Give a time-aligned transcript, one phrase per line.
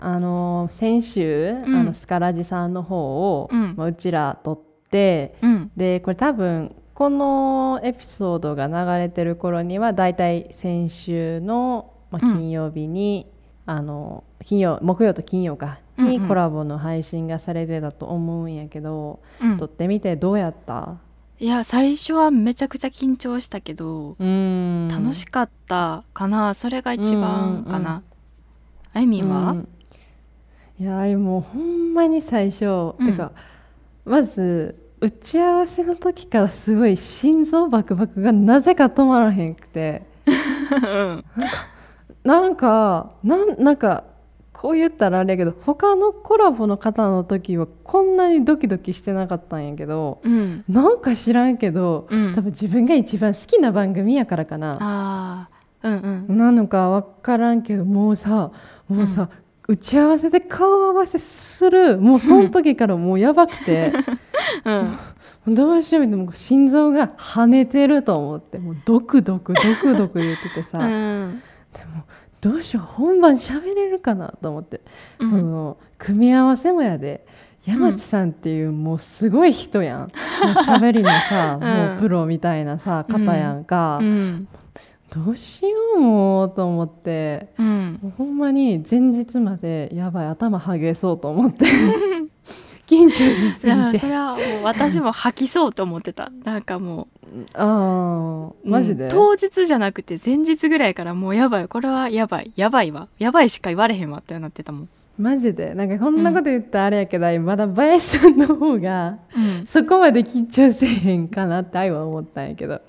[0.00, 3.74] あの先週、うんあのスカラジさんの方を、うん。
[3.76, 5.70] まあ、うちら撮ってうん。
[5.76, 12.32] でこれ多分このエピソードが流れてる頃にはだいたい先週の、まあ、うん。
[12.34, 13.30] 金曜日に、
[13.66, 19.58] あの金曜木曜と金曜かにコラボの配信がされてたと思うんやけど、うん。
[19.58, 20.96] 撮ってみてどうやった？
[21.40, 24.88] いや最初はめちゃくちゃ緊張したけど、うん。
[24.88, 28.02] 楽しかったかなそれが一番かな、
[28.92, 29.68] あいみんは、うん
[30.80, 33.06] いやもうほんまに最初、うん。
[33.06, 33.32] てか
[34.04, 40.02] まず打ち合わせの時からすごい心臓バクバクがなぜか止まらへんくて。
[40.26, 41.24] うん。
[42.22, 44.04] なんかなんなんか
[44.52, 50.64] こう言ったらあれやけど他のコラボの方の時はこんなにドキドキしてなかったんやけどうん。
[50.68, 52.34] なんか知らんけど、うん。
[52.34, 55.48] 多分自分が一番好きな番組やからかな。
[55.82, 56.36] うんうん。
[56.36, 58.52] なのか分からんけどもうさ
[58.88, 59.28] もうさ、
[59.70, 61.98] 打ち合わせで顔合わせする。
[61.98, 63.92] もうその時からもうやばくて。
[65.46, 65.54] うん。
[65.54, 68.58] どうしようみたいな心臓が跳ねてると思って。
[68.58, 71.42] もうドクドクドクドク言っててさ、うん。
[72.40, 74.80] どうしよう本番喋れるかなと思って、
[75.18, 75.30] うん。
[75.30, 77.26] その組み合わせもやで。
[77.66, 80.08] 山地さんっていうもうすごい人やん、 もう
[80.64, 81.68] 喋りのさ、うん。
[81.68, 84.48] もうプロみたいなさ方やんか、うん
[85.14, 87.48] どうしようもうと思って。
[87.58, 88.12] うん。
[88.18, 91.64] ほんまに前日までやばい頭はげそうと思って。
[92.86, 96.30] 緊張しすいやぎてそれはもう私も吐きそうと思ってた。
[96.44, 97.08] なんかも
[97.54, 101.68] ああうマジで、うん当日じゃなくて前日ぐらいからもうやばい。
[101.68, 102.52] これはやばい。
[102.56, 103.08] やばいわ。
[103.18, 105.74] やばいしか言われへんわってなってたもん、マジで？
[105.74, 109.18] なんかこんなこと言ったらあれやけど、まだ林さんの方が
[109.66, 112.80] そこまで緊張せえへんかなって愛は思ったんやけど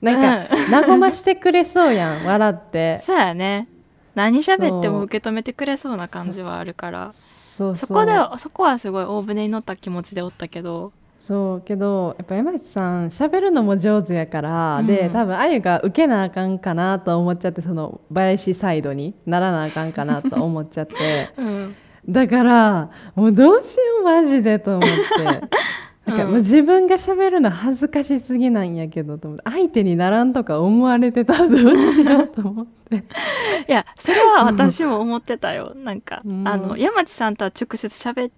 [0.00, 3.00] なんか、和ましてくれそうやん 笑って。
[3.02, 3.68] そうやね。
[4.14, 7.12] 何喋っても受け止めてくれそうな感じはあるから。
[7.12, 7.86] そうそう。
[7.86, 10.92] そこでそこはすごい大船に乗った気持ちでおったけど。
[11.18, 11.60] そう。
[11.60, 14.86] けどやっぱ山内さん喋るのも上手やから、うん。
[14.86, 20.94] で多分あゆが受けなあかんかなと思っちゃってその林サイドにならなあかんかなと思っちゃって。
[21.36, 21.76] うん。
[22.08, 25.40] だからもうどうしようマジでと思って
[26.10, 32.70] なんかもう自分が喋るの恥ずかしすぎなんやけどと思って相手にならんとか思われてたらどうしようと思って。
[33.68, 35.74] いやそれは私も思ってたよ。
[35.76, 36.48] なんか、うん。
[36.48, 38.32] あの山地さんとは直接喋っ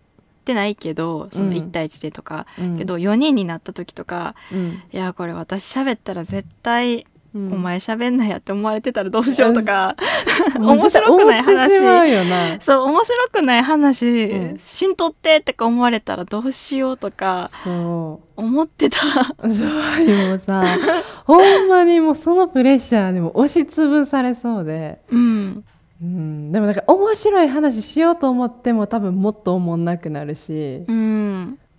[0.44, 1.52] てないけどそのうん。
[1.54, 2.78] 1対1でとか、うん。
[2.78, 4.82] けど4人になった時とかうん。
[4.92, 7.52] いやこれ私喋ったら絶対うん。
[7.54, 9.96] お前喋んないやって思われてたらどうしようとか、
[10.58, 12.60] 面白くない思ってしまうよな。
[12.60, 14.58] そう面白くない話、うん。
[14.58, 18.40] しんとってってか思われたらどうしようとかそう。
[18.40, 18.98] 思ってた。
[18.98, 20.62] そうでもさ
[21.24, 25.64] ほんまにもうそのプレッシャーでも押しつぶされそうで、うん。
[26.02, 30.84] うん、でもなんか面白い話しようと思っても多分もっと思んなくなるし。
[30.88, 31.31] うん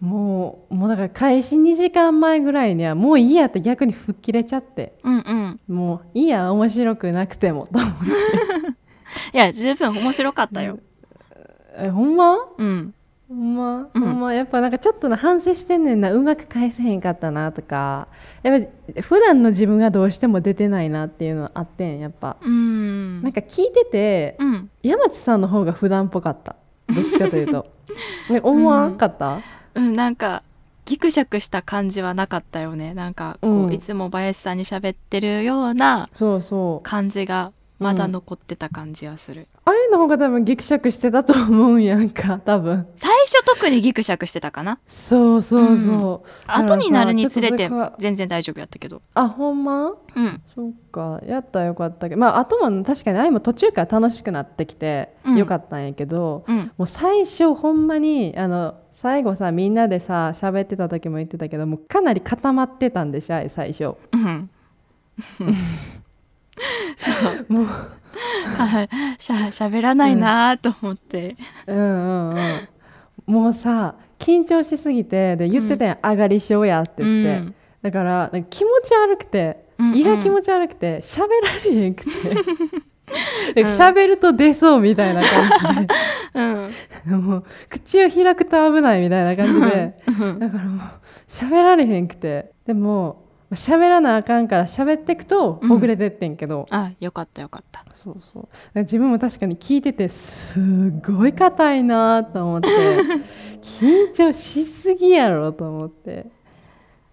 [0.04, 5.00] もうもうだから開始2時間前ぐらいにはもういいやって逆に吹っ切れちゃって。
[5.02, 5.74] うんうん。
[5.74, 7.68] もういいや面白くなくても。
[7.68, 8.06] と思って
[9.34, 10.80] いや十分面白かったよ。
[11.78, 12.36] えほんま？
[12.58, 12.94] うん。
[13.30, 14.02] ほんま、うん。
[14.02, 14.34] ほんま？
[14.34, 18.10] やっぱなんかちょっとな反省してんねんなうまく返せへんかったなとか。
[18.42, 22.36] やっぱ普段の自分がどうしても出てないなっていうのはあってんやっぱ。
[22.42, 23.24] うん。
[23.24, 24.70] なんか聞いててうん。
[24.82, 26.58] 山地さんの方が普段っぽかった。
[26.94, 27.68] どっちかというと。
[28.30, 29.44] ね思わんかった、うん、
[29.76, 30.44] なんか
[30.86, 32.94] ギクシャクした感じはなかったよね。
[32.94, 33.74] なんかこう、うん。
[33.74, 36.84] いつも林さんに喋ってるようなそうそう。
[36.84, 37.52] 感じが
[37.84, 42.88] まだ残ってた感じはする、あれの方が多分ギクシャクしてたと思うんやんか 多分。
[42.96, 44.80] 最初特にギクシャクしてたかな？
[44.88, 49.02] そうそうそう、だからさ後になるにつれて全然大丈夫やったけど。
[49.14, 49.94] あほんま？
[50.16, 50.42] うん。
[50.54, 52.22] そっかやったらよかったけど。
[52.22, 55.38] まああとも確かにあいも途中から楽しくなってきてうん。
[55.38, 56.72] よかったんやけど、うん。
[56.78, 63.96] もう最初ほんまにあの最後さみんなでさ喋ってた時も言ってたけどもうかなり固まってたんでしょあい最初。
[64.12, 64.50] うん
[67.50, 67.66] もう
[68.58, 68.88] か
[69.18, 71.36] しゃ喋らないなと思って、
[71.68, 71.78] うん。
[71.78, 72.68] うんうん
[73.26, 77.56] もうさ緊張しすぎてで言ってたやん、上がり症やって言って、うん。
[77.82, 79.98] だから気持ち悪くて、うんうん。
[79.98, 81.28] 胃が気持ち悪くて喋ら
[81.64, 82.12] れへんくて。
[83.54, 85.88] で喋ると出そうみたいな感
[86.64, 86.70] うん。
[86.70, 89.94] じでもう口を開くと危ないみたいな感じで。
[90.40, 90.82] だからもう
[91.28, 92.52] 喋られへんくて。
[92.66, 93.23] でも
[93.54, 97.84] 喋らなあかんから喋ってくとほぐれてってんけど、あよかったよかった。
[97.94, 98.42] そうそ
[98.76, 98.80] う。
[98.80, 102.68] 自分も確かに聞いててすごい硬いなと思って。
[103.62, 106.28] 緊張しすぎやろと思って。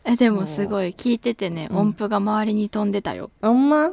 [0.04, 1.76] えでもすごい聞いててね、うん。
[1.76, 3.30] 音符が周りに飛んでたよ。
[3.40, 3.86] あんま？
[3.86, 3.90] あ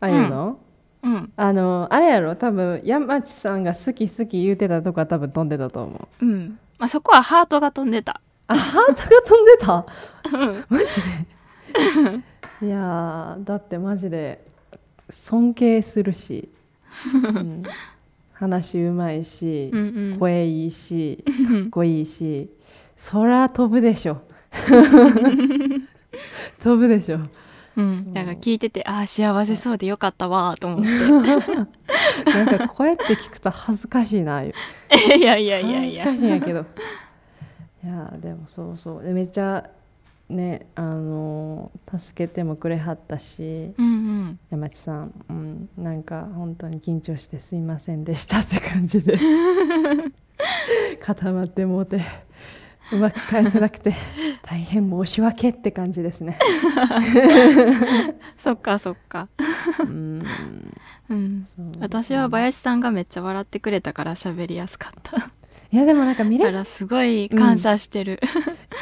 [0.00, 0.58] あいうの、
[1.02, 1.32] うん。
[1.36, 2.36] あのあれやろ？
[2.36, 6.24] 多分山地さんが好き好き言うてたとこは多分飛んでたと思う。
[6.24, 6.58] うん。
[6.78, 8.20] まあそこはハートが飛んでた。
[8.46, 9.86] あハートが飛んでた？
[10.74, 11.37] マジで？
[12.62, 14.44] いやーだってマジで
[15.10, 16.48] 尊敬するし、
[17.14, 17.62] うん
[18.38, 20.18] 話うまいし、うんうん。
[20.18, 21.32] 声いいしか
[21.66, 22.48] っこいいし
[22.96, 24.22] そら飛ぶでしょ。
[26.60, 27.18] 飛ぶでしょ。
[27.76, 28.12] うん。
[28.12, 30.80] だから聞いててああ幸せそうでよかったわーと思っ
[32.26, 34.54] なんかこうやって聞くと恥ずかしいなて
[35.18, 36.04] いやいやいやいや。
[36.04, 36.64] 恥ずかしいんやけど。
[37.84, 39.02] いやでもそうそう。
[39.02, 39.68] でめっちゃ
[40.28, 43.88] ねあの助けてもくれはったしうんう
[44.24, 44.38] ん。
[44.50, 49.18] 山地さん、うん、なんか本当に緊張してすいませんでしたって感じで。
[51.00, 52.02] 固まってもうて
[52.92, 53.94] うまく返せなくて
[54.42, 56.38] 大変申し訳って感じですね。
[58.38, 59.28] そっかそっか。
[59.80, 60.24] うん。
[61.10, 61.46] うん。
[61.80, 65.30] 私は林さんがめっちゃ笑ってくれたから喋りやすかった
[65.70, 68.18] いやでもなんか見れだからすごい感謝してる、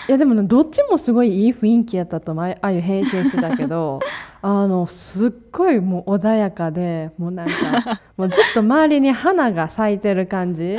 [0.08, 3.98] いやでもねどっちもすごいいい雰囲気やったとああいう編集してたけど
[4.40, 10.78] あのすっごいもう穏やかでもうなんかもうずっと周りに花が咲いてる感じ。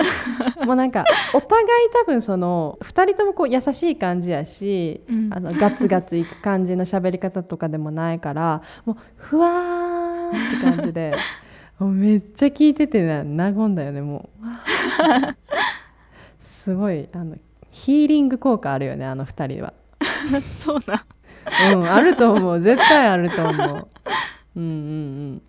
[0.66, 5.30] もうなんかお互い多分その2人ともこう優しい感じやし、うん。
[5.34, 11.14] あのガツガツいく感じの喋り方とかでもないからもうふわーって感じで
[11.80, 14.48] めっちゃ聞いててね和んだよねもう。
[16.68, 17.38] すごいあの
[17.70, 19.72] ヒーリング効果あるよねあの2人は。
[20.60, 21.06] そうな。
[21.74, 22.60] うん、あると思う。
[22.60, 23.88] 絶対あると思う。
[24.58, 24.70] うんうんう
[25.36, 25.42] ん。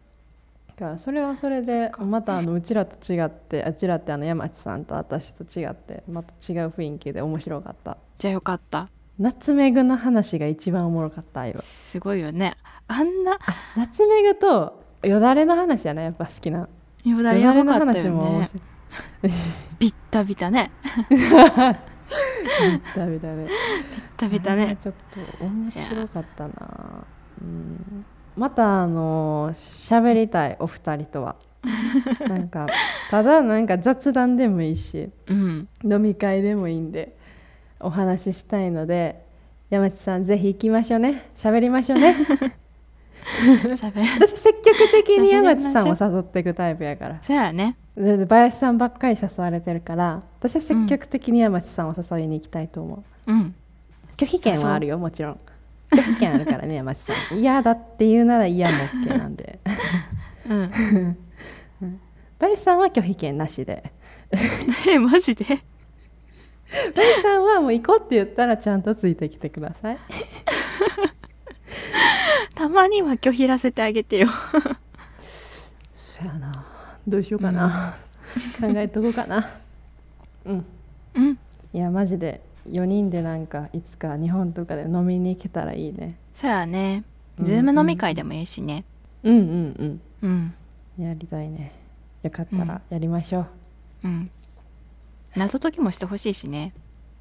[0.69, 7.97] だからそれはそれでまたあのうちらと違ってあちらってあの山地さんと私と違ってまた違う雰囲気で面白かった。
[8.17, 8.89] じゃあよかった。
[9.19, 12.55] ナツメグの話が一番おもろかったすごいよね。
[12.87, 13.41] あんな。
[13.77, 16.69] ナツメグとよだれの話やねやっぱ好きな。
[17.05, 19.68] よだれの話も面ね白い
[20.11, 20.71] タビタね。
[22.97, 23.45] ダメだね。
[23.45, 23.51] ビッ
[24.17, 24.77] タビタね。
[24.81, 24.95] ちょっ
[25.39, 27.05] と面白かったな、
[27.43, 28.05] うん、
[28.37, 31.37] またあの喋りたいお二人とは。
[32.29, 32.69] なんか
[33.11, 35.69] ただなんか雑談でもいいしうん。
[35.85, 37.17] 飲み会でもいいんで
[37.81, 39.25] お話ししたいので
[39.69, 41.31] 山地さんぜひ行きましょうね。
[41.35, 42.15] 喋りましょうね。
[43.77, 47.19] 喋 私積極的に山地さんを誘っていくタイプやから。
[47.23, 53.55] そうやね林さんばっかり誘われてるから私は積極的に山地さんを誘いに行きたいと思う、うん。
[54.17, 55.41] 拒否権はあるよもちろん。
[55.91, 57.17] 拒否権あるからね山地さん。
[57.39, 59.59] 嫌だって言うなら嫌も OK なんで。
[60.49, 61.17] うん。
[62.39, 63.93] 林さんは拒否権なしで。
[64.89, 65.45] え マジで？
[65.45, 69.99] 林さんはもう行こうって言ったらちゃんとついてきてください。
[72.55, 74.29] たまには拒否らせてあげてよ。
[75.95, 76.48] そやな
[77.09, 77.97] どうしようかな、
[78.61, 79.49] 考えとこうかな。
[80.45, 80.65] うん。
[81.15, 81.39] うん。
[81.73, 86.17] いやマジで4人でなんかいつか日本とかで飲みに行けたらいいね。
[86.35, 87.05] そうやね。
[87.39, 87.45] うん。
[87.45, 88.85] ズーム飲み会でもいいしね。
[89.23, 90.55] うんうんうん。
[90.99, 91.05] うん。
[91.07, 91.73] やりたいね。
[92.23, 93.47] よかったらやりましょう、
[94.05, 94.31] うん。
[95.37, 96.73] 謎解きもしてほしいしね。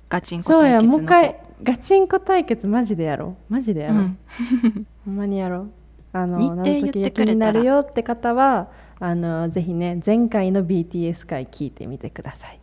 [0.09, 3.53] ガチンコそう対決のやもう一回ガチンコ対決マジでやろう。
[3.53, 4.17] マジでやろう、うん。
[5.05, 5.71] ほんまにやろう。
[6.13, 12.59] あの日程謎解きが気になるよって方はあのぜひね前回の BTS 回聞いてみてください、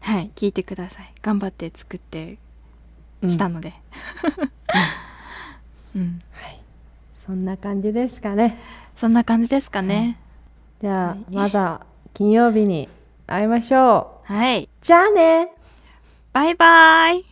[0.00, 1.12] はい聞いてください。
[1.22, 2.38] 頑張って作って
[3.22, 3.74] うんしたので。
[5.94, 6.22] うん。
[6.32, 6.60] はい、
[7.26, 8.58] そんな感じですかね。
[8.94, 10.18] そんな感じですかね。
[10.80, 11.18] じゃあ、はい。
[11.30, 12.88] また金曜日に
[13.26, 14.32] 会いましょう。
[14.32, 14.68] はい。
[14.80, 15.52] じゃあね。
[16.32, 17.24] バイバイ